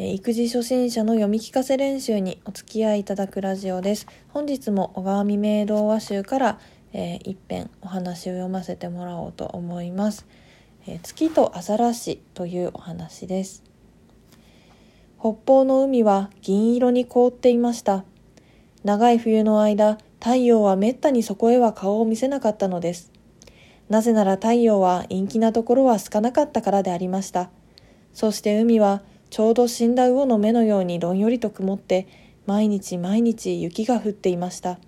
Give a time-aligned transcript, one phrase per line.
[0.00, 4.06] えー、育児初心者の読み聞かせ練習にお付き合いいただくラジオです。
[4.28, 6.60] 本日も小川未明童話集から、
[6.92, 10.24] えー、一編お話を読ませてもらおうと思います。
[10.86, 13.64] えー、月とアザラシというお話です。
[15.18, 18.04] 北方の海は銀色に凍っていました。
[18.84, 23.10] 長い冬の間、太陽はめったにそこへは顔を見せなかったのです。
[23.88, 27.50] なぜなら太陽は陰気なところは少なかったからでありました。
[28.14, 32.06] そして海はちょうど死んだ魚の目のようにどんよりと曇って、
[32.46, 34.78] 毎日毎日雪が降っていました。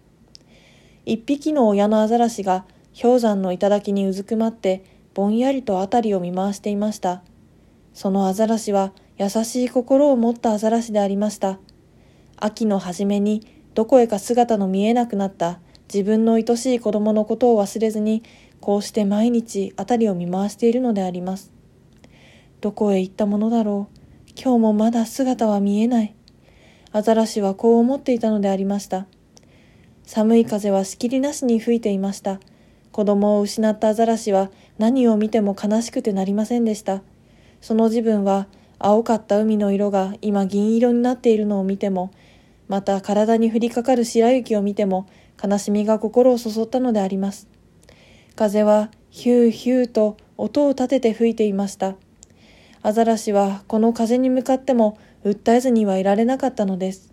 [1.05, 2.64] 一匹の親のアザラシが
[3.00, 7.23] 氷山の頂にうずくまって、ぼんやりと辺りを見回していました。
[7.92, 11.59] そのアザラシは優しい心を持ったアザラシでありました。
[12.36, 15.61] 秋の初めにどこへか姿の見えなくなった
[15.92, 18.22] 自分の愛しい子供のことを忘れずに、
[18.61, 21.52] こうして毎日辺りを見回しているのであります。
[22.61, 23.99] どこへ行ったものだろう。
[24.42, 26.14] 今日もまだ姿は見えない。
[26.92, 29.06] アザラシはこう思っていたのでありました。
[30.06, 32.41] 寒い風はしきりなしに吹いていました。
[32.91, 37.02] 子供を失ったアザラシは何を見ても悲しくてなりませんでした。
[37.60, 38.47] その自分は
[38.78, 42.10] 青かった海の色が今銀色になっているのを見ても、
[42.66, 45.06] また体に降りかかる白雪を見ても
[45.42, 47.47] 悲しみが心をそそったのであります。
[48.36, 51.97] 風はヒューヒューと音を立てて吹いていました。
[52.83, 57.12] アザラシはこの風に向かっても訴えずにはいられなかったのです。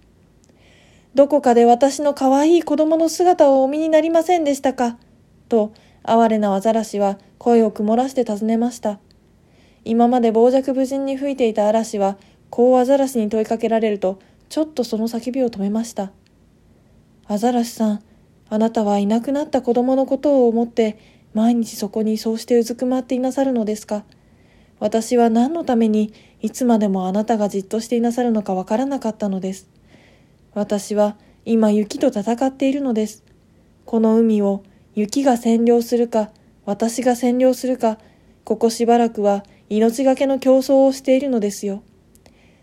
[1.14, 4.98] どこかで私の可愛い子供の姿をお見になりませんでしたか？
[5.50, 9.00] と、哀れなアザラシは声を曇らして尋ねました。
[9.84, 12.18] 今まで傍若無人に吹いていた嵐は、
[12.50, 16.12] こうアザラシに問いかけられると、ちょっとその叫びを止めました。
[17.26, 18.04] アザラシさん、
[18.50, 20.98] あなたはいなくなった子供のことを思って、
[21.34, 24.04] 毎日そこにそうしてうずくまっていなさるのですか？
[24.80, 29.67] 私は何のためにいつまでもあなたがじっとしていなさるのかわからなかったのです。
[30.53, 33.23] 私は今雪と戦っているのです。
[33.86, 34.63] この海を
[34.96, 36.29] 雪が占領するか、
[36.66, 37.97] 私が占領するか、
[38.44, 41.81] ここしばらくは命がけの競争をしているのですよ。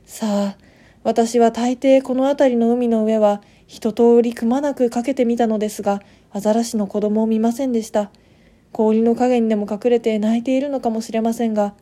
[0.04, 0.56] さあ、
[1.02, 6.00] 私は大抵この辺りの海の上は一通りくまなくかけてみたのですが、
[6.32, 8.10] アザラシの子供を見ませんでした。
[8.72, 11.74] 氷の影にでも隠れて泣いているのかもしれませんが、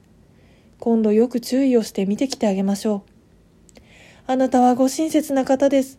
[0.83, 3.05] 今度よく注意をして見てきてあげましょ
[3.77, 3.81] う。
[4.27, 5.97] あなたはご親切な方です。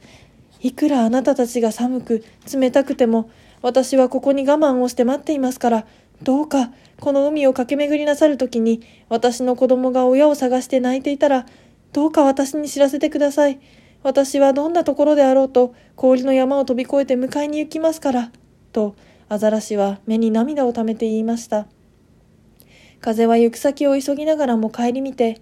[0.59, 2.21] いくらあなたたちが寒く、
[2.53, 3.29] 冷たくても、
[3.61, 5.85] 私はここに我慢をして待っていますから、
[6.21, 11.45] どうか、この海を駆け巡りなさるときに、私の子供が親を探して泣いていたら、
[11.93, 13.61] どうか私に知らせてください。
[14.03, 18.31] 私はどんなところであろうと、氷の山を飛び越えて迎えに行きますから。
[18.73, 18.95] と、
[19.29, 21.67] アザラシは目に涙をためて言いました。
[23.03, 25.41] 風は行く先を急ぎながらも帰り見て、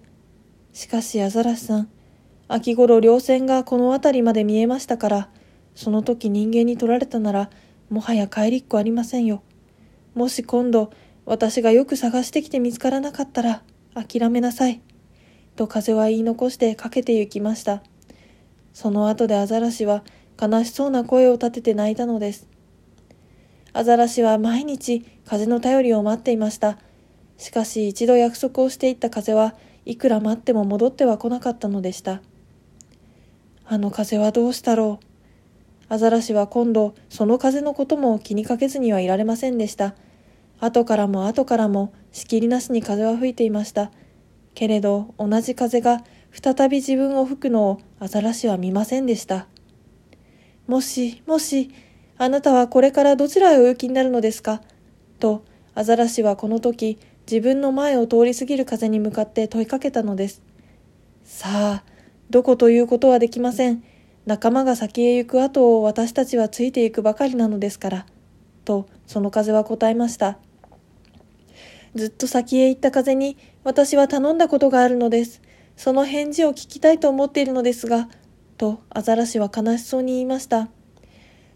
[0.74, 1.90] しかしアザラシさん、
[2.48, 5.30] 秋頃稜線がこの辺りまで見えましたから、
[5.76, 7.52] その時人間に取られたなら、
[7.92, 9.44] もはや帰りっこありませんよ。
[10.16, 10.90] もし今度、
[11.28, 13.62] 私がよく探してきて見つからなかったら、
[13.94, 14.82] 諦めなさい。
[15.56, 17.84] と風は言い残してかけて行きました。
[18.74, 20.04] その後でアザラシは
[20.42, 22.48] 悲しそうな声を立てて泣いたのです。
[23.72, 26.80] アザラシは毎日風の便りを待っていました。
[27.42, 32.22] しかし一度約束をしていった風はいくら待っても戻っては来なかったのでした。
[33.66, 35.06] あの風はどうしたろう。
[35.90, 39.96] アザラシは今度その風のことも気にかけずにはいられませんでした。
[40.60, 43.90] 後からも後からもしきりなしに風は吹いていました。
[44.54, 49.48] けれど同じ風が再び自分を吹くのをアザラシは見ませんでした。
[50.68, 51.72] もし、もし、
[52.20, 54.62] あなたはこれからどちらへお行きになるのですか？
[55.20, 60.42] と、アザラシはこの時、自分の前を通り過ぎる風に向かって問いかけたのです。
[61.24, 61.84] さあ、
[62.30, 63.84] どこということはできません。
[64.26, 68.06] 仲間が先へ行く後を私たちはついていくばかりなのですから。
[68.66, 70.38] と、その風は答えました。
[71.96, 75.42] ずっと先へ行った風に私は頼んだことがあるのです。
[75.76, 78.08] その返事を聞きたいと思っているのですが、
[78.58, 80.70] とアザラシは悲しそうに言いました。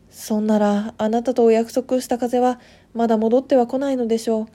[0.10, 2.60] そんならあなたとお約束した風は
[2.94, 4.48] まだ戻っては来ないのでしょう。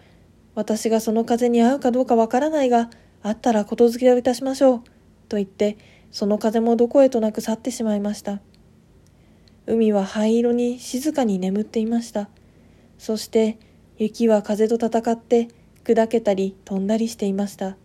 [0.61, 2.91] 私がその風に合うかどうかわからないが、
[3.23, 4.83] あったらことづけをいたしましょう。
[5.31, 5.79] と言って、
[6.13, 8.41] その風もどこへとなく去ってしまいました。
[9.67, 12.29] 海は灰色に静かに眠っていました。
[12.99, 13.59] そして、
[13.97, 15.49] 雪は風と戦って、
[15.83, 17.79] 砕けたり飛んだりしていました。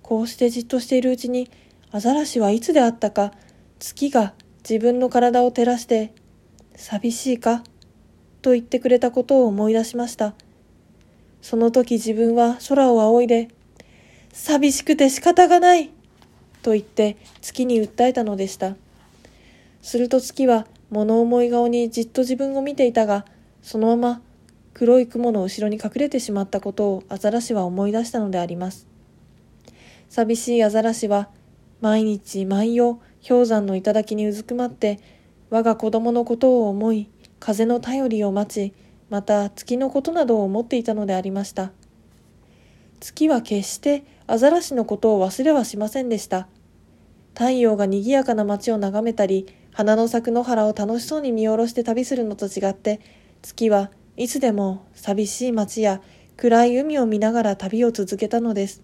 [0.00, 1.50] こうしてじっとしているうちに、
[1.90, 3.32] アザラシはいつであったか、
[3.78, 4.32] 月が
[4.66, 6.14] 自分の体を照らして、
[6.74, 7.62] 寂しいか
[8.40, 10.34] と言ってくれたことを思い出しました。
[11.42, 13.48] その時自分は空を仰いで、
[14.32, 15.90] 寂しくて仕方がない
[16.62, 18.76] と言って月に訴えたのでした。
[19.82, 23.24] すると月は物思い顔にじっと自分を見ていたが
[23.62, 24.22] そのまま
[24.74, 28.86] 黒い雲の後ろに隠れてしまったことをアザラシは思い出したのであります。
[30.08, 31.28] 寂しいアザラシは
[31.80, 35.00] 毎日毎夜氷山の頂にうずくまって
[35.50, 37.08] 我が子供のことを思い
[37.38, 38.74] 風の頼りを待ち
[39.10, 41.72] また月のことなどを思っていたのでありました。
[43.00, 46.46] 月は決してアザラシのことを忘れはしませんでした。
[47.34, 53.00] 太陽が賑やかな街を眺めたり花の咲く野原を楽しそうに見下ろして旅するのと違って
[53.42, 56.00] 月はいつでも寂しい街や
[56.36, 58.82] 暗い海を見ながら旅を続けたのです。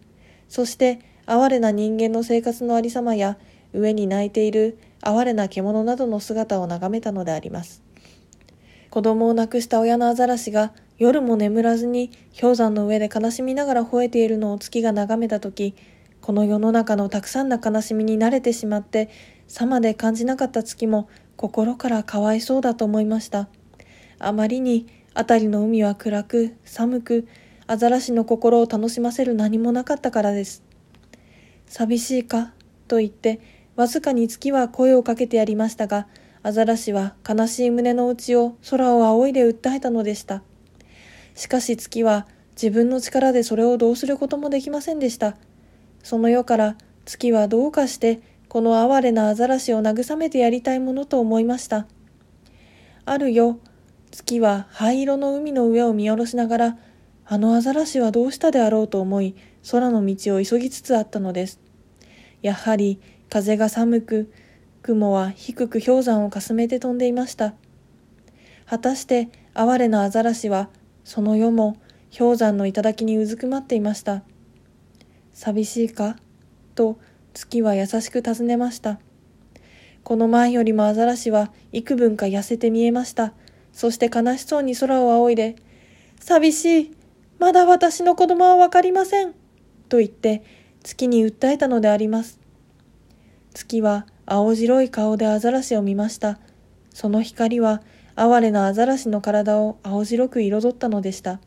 [0.49, 3.37] そして哀れな人間の生活のありさまや
[3.73, 7.85] 上に泣いている哀れな獣などの姿を眺めたのであります。
[8.96, 12.10] 子供を亡くした親のアザラシが夜も眠らずに
[12.40, 15.75] 氷山の上で悲しみながら吠えているのを月が眺めた時
[16.22, 19.10] この世の中のたくさんの悲しみに慣れてしまって
[19.48, 23.50] さまで感じなかった月も心からかわいそうだと思いました。
[24.19, 27.28] あまりに辺りの海は暗く寒く
[27.66, 30.62] アザラシの心を楽しませる何もなかったからです。
[31.66, 32.54] 寂しいか
[32.88, 33.40] と言って
[33.76, 36.06] わずかに月は声をかけてやりましたが
[36.46, 40.44] アザラシは悲しい胸の内を空を仰いで訴えたのでした。
[41.34, 45.37] しかし月は自分の力でそれをどうすることもできませんでした。
[46.04, 51.88] その世から月はどうかしてこの哀れなアザラシを慰めてやりたいものと思いました。
[53.06, 53.58] ある夜
[54.12, 56.78] 月は灰色の海の上を見下ろしながら
[57.25, 59.34] あのアザラシはどうしたであろうと思い
[59.69, 61.58] 空の道を急ぎつつあったのです。
[62.40, 63.00] やはり
[63.31, 64.31] 風が寒く
[64.86, 67.54] 雲は低く氷山をかすめて飛んでいました。
[68.66, 70.68] 果たして哀れなアザラシは
[71.02, 71.76] その夜も
[72.16, 74.22] 氷山の頂にうずくまっていました。
[75.32, 76.16] 寂しいか？
[76.76, 76.98] と
[77.34, 79.00] 月は優しく尋ねました。
[80.04, 83.32] この前よりもアザラシは幾分か痩せて見えました。
[83.72, 85.56] そして悲しそうに空を仰いで
[86.20, 86.96] 寂しい。
[87.40, 89.34] まだ私の子供はわかりません。
[89.88, 90.44] と言って
[90.84, 92.38] 月に訴えたのであります。
[93.52, 96.38] 月は青白い顔でアザラシを見ました。
[96.93, 97.82] その光は
[98.17, 101.40] 哀れなアザラシの体を青白く彩ったのでした。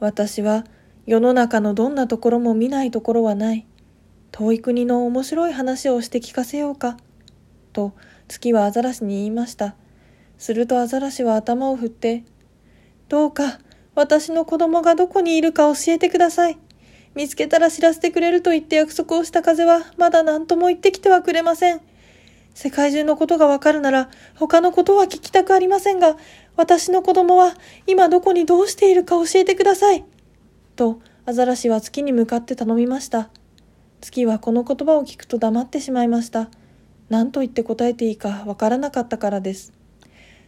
[0.00, 0.64] 私は
[1.06, 3.66] 世の中のどんなところも見ないところはない。
[4.32, 6.96] 遠い国の面白い話をして聞かせようか。
[7.72, 7.92] と
[8.26, 9.76] 月はアザラシに言いました。
[10.38, 12.24] するとアザラシは頭を振って、
[13.08, 13.58] どうか
[13.94, 16.58] 私の子供がどこにいるか教えてください。
[17.18, 21.80] 見つけたら知らせてくれると言って約束をした風はまだ何とも言ってきてはくれません。
[22.54, 26.16] 世界中のことがわかるなら他のことは聞きたくありませんが、
[26.54, 27.54] 私の子供は
[27.88, 30.04] 今どこにどうしているか教えてください。
[30.76, 33.30] とアザラシは月に向かって頼みました。
[34.00, 36.50] 月はこの言葉を聞くと黙ってしまいました。
[37.08, 39.72] 何と言って答えていいかわからなかったからです。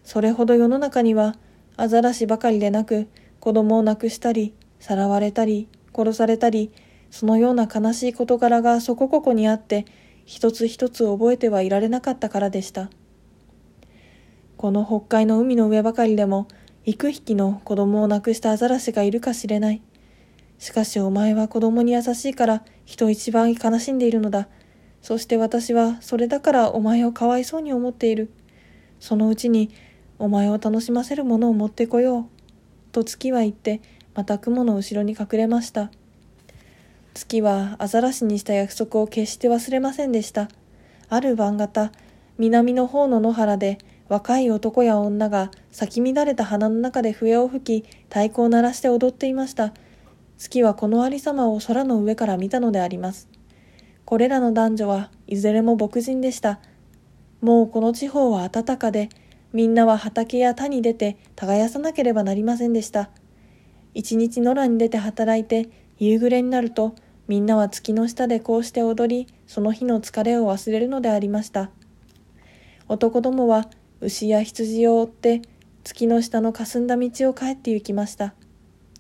[0.05, 1.35] それほど世の中には
[1.77, 3.09] アザラシばかりでなく
[3.41, 6.73] 子供を亡くしたり、さらわれたり、殺されたり、
[7.11, 9.85] そのような悲しい事柄がそこここにあって、
[10.25, 12.91] 一つ一つ覚えてはいられなかったからでした。
[14.57, 16.47] この北海の海の上ばかりでも、
[16.85, 19.83] 幾匹の子供を亡くしたアザラシがいるかしれない。
[20.59, 24.49] しかしお前は子供に優しいから人一番悲しんでいるのだ。
[25.01, 28.31] そして私はそれだからお前をかわいそうに思っている。
[28.99, 29.71] そのうちに
[30.19, 32.25] お前を楽しませるものを持ってこよう。
[32.93, 33.81] と月は言って
[34.15, 35.91] また雲の後ろに隠れました。
[37.15, 40.49] 月はアザラシにした約束を決して忘れませんでした。
[41.09, 41.93] ある晩方
[42.39, 49.73] 南の方の野原で若い男や女が咲き乱れた花の中で笛を吹き太鼓を鳴らして踊っていました。
[50.39, 53.29] 月はこのありさまを空の上から見たのであります。
[54.05, 56.61] これらの男女はいずれも牧人でした。
[57.41, 59.11] もうこの地方は暖かで
[59.53, 63.11] みんなは畑や田に出て耕さなければなりませんでした。
[63.95, 65.69] 一日野良に出て働いて
[65.99, 66.95] 夕暮れになると
[67.29, 71.71] みんなは月の下でこうして踊りその日の疲れを忘れるのでありました。
[72.89, 73.69] 男どもは
[74.01, 75.43] 牛や羊を追って
[75.85, 78.35] 月の下のかすんだ道を帰って行きました。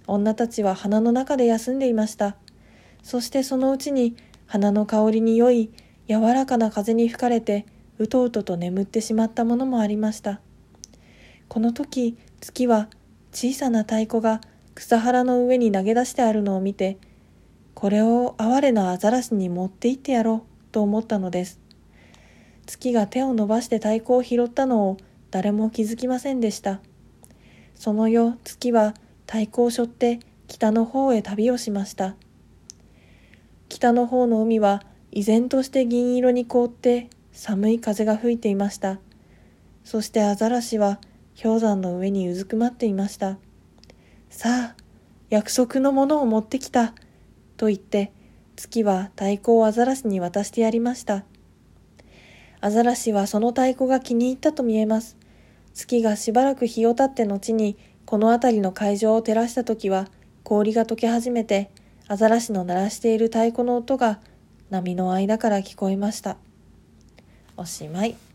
[0.06, 2.36] 女たちは花の中で休んでいました。
[3.02, 4.14] そしてそのうちに
[4.46, 5.70] 花の香りに良い
[6.08, 7.66] 柔らかな風に吹かれて
[7.98, 10.40] うとうとと眠ってしまったものもありました。
[11.48, 12.88] この時月は
[13.32, 14.40] 小さな太鼓が
[14.80, 16.96] 草原の上に投げ出してあるのを見て、
[17.74, 21.60] これを哀れなアザラシに持って行ってやろうと思ったのです。
[22.64, 24.96] 月が手を伸ばして太鼓を拾ったのを
[25.30, 26.80] 誰も気づきませんでした。
[27.74, 28.94] その夜、月は
[29.26, 32.16] 太鼓を背負って北の方へ旅をしました。
[33.68, 34.82] 北の方の海は
[35.12, 38.98] 依然として銀色に凍って寒い風が吹いていました。
[39.84, 41.00] そしてアザラシは
[41.40, 43.36] 氷山の上にうずくまっていました。
[44.30, 44.76] さあ、
[45.28, 46.94] 約束のものを持ってきた。
[47.56, 48.12] と言って、
[48.54, 51.24] 月は太鼓をアザラシに渡してやりました。
[52.60, 55.16] アザラシはその太鼓が気に入ったと見えます。
[55.74, 60.06] 月がしばらく日を経って後に、この辺りの海上を照らした時は、
[60.44, 61.70] 氷が溶け始めて、
[62.06, 64.20] アザラシの鳴らしている太鼓の音が
[64.70, 66.36] 波の間から聞こえました。
[67.56, 68.29] おしまい。